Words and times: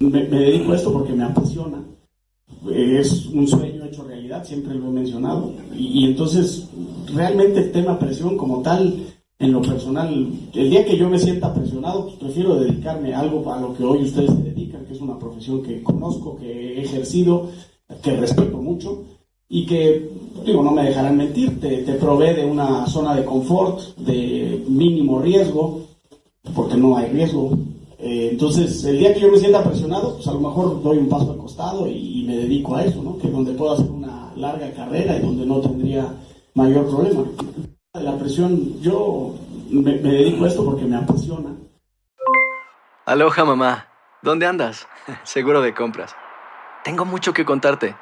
Me, 0.00 0.24
dedico 0.24 0.72
a 0.72 0.76
esto 0.76 0.92
porque 0.92 1.12
me 1.12 1.24
apasiona. 1.24 1.84
Es 2.74 3.26
un 3.26 3.46
sueño 3.46 3.84
hecho 3.84 4.02
realidad, 4.02 4.44
siempre 4.44 4.74
lo 4.74 4.88
he 4.88 4.92
mencionado. 4.92 5.52
Y, 5.76 6.00
y 6.00 6.04
entonces, 6.06 6.68
realmente 7.14 7.60
el 7.60 7.72
tema 7.72 7.98
presión 7.98 8.36
como 8.36 8.62
tal, 8.62 8.94
en 9.38 9.52
lo 9.52 9.62
personal, 9.62 10.32
el 10.54 10.70
día 10.70 10.84
que 10.84 10.96
yo 10.96 11.08
me 11.08 11.18
sienta 11.18 11.52
presionado, 11.52 12.04
pues 12.04 12.16
prefiero 12.16 12.56
dedicarme 12.56 13.14
a 13.14 13.20
algo 13.20 13.52
a 13.52 13.60
lo 13.60 13.74
que 13.74 13.84
hoy 13.84 14.02
ustedes 14.02 14.30
se 14.30 14.42
dedican, 14.42 14.84
que 14.84 14.92
es 14.92 15.00
una 15.00 15.18
profesión 15.18 15.62
que 15.62 15.82
conozco, 15.82 16.36
que 16.36 16.78
he 16.78 16.82
ejercido, 16.82 17.48
que 18.02 18.16
respeto 18.16 18.58
mucho 18.58 19.02
y 19.48 19.66
que, 19.66 20.10
digo, 20.46 20.62
no 20.62 20.70
me 20.70 20.84
dejarán 20.84 21.16
mentir, 21.16 21.58
te, 21.60 21.78
te 21.78 21.94
provee 21.94 22.34
de 22.34 22.44
una 22.44 22.86
zona 22.86 23.16
de 23.16 23.24
confort, 23.24 23.80
de 23.96 24.64
mínimo 24.68 25.20
riesgo, 25.20 25.82
porque 26.54 26.76
no 26.76 26.96
hay 26.96 27.08
riesgo. 27.08 27.50
Eh, 28.02 28.30
entonces, 28.32 28.82
el 28.84 28.98
día 28.98 29.12
que 29.12 29.20
yo 29.20 29.30
me 29.30 29.38
sienta 29.38 29.62
presionado, 29.62 30.14
pues 30.14 30.26
a 30.26 30.32
lo 30.32 30.40
mejor 30.40 30.82
doy 30.82 30.98
un 30.98 31.08
paso 31.08 31.32
al 31.32 31.38
costado 31.38 31.86
y, 31.86 32.24
me 32.26 32.36
dedico 32.36 32.76
a 32.76 32.84
eso, 32.84 33.02
¿no? 33.02 33.18
Que 33.18 33.26
es 33.26 33.32
donde 33.32 33.52
puedo 33.52 33.72
hacer 33.72 33.90
una 33.90 34.32
larga 34.36 34.72
carrera 34.72 35.16
y 35.16 35.20
donde 35.20 35.44
no 35.44 35.60
tendría 35.60 36.14
mayor 36.54 36.88
problema. 36.88 37.24
La 37.94 38.16
presión, 38.16 38.80
yo 38.80 39.34
me, 39.68 39.96
me 39.96 40.12
dedico 40.12 40.44
a 40.44 40.48
esto 40.48 40.64
porque 40.64 40.84
me 40.84 40.96
apasiona. 40.96 41.56
Aloha 43.04 43.44
mamá, 43.44 43.88
¿dónde 44.22 44.46
andas? 44.46 44.86
Seguro 45.24 45.60
de 45.60 45.74
compras. 45.74 46.14
Tengo 46.84 47.04
mucho 47.04 47.32
que 47.34 47.44
contarte. 47.44 47.96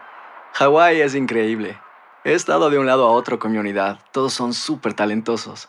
Hawái 0.52 1.00
es 1.00 1.14
increíble. 1.14 1.78
He 2.24 2.34
estado 2.34 2.68
de 2.70 2.78
un 2.78 2.86
lado 2.86 3.06
a 3.06 3.12
otro 3.12 3.38
con 3.38 3.50
mi 3.50 3.58
unidad. 3.58 4.00
Todos 4.12 4.34
son 4.34 4.52
súper 4.52 4.92
talentosos. 4.92 5.68